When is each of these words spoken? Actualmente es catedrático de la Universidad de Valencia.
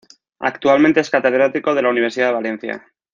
Actualmente 0.39 0.99
es 0.99 1.11
catedrático 1.11 1.75
de 1.75 1.83
la 1.83 1.89
Universidad 1.89 2.29
de 2.29 2.33
Valencia. 2.33 2.87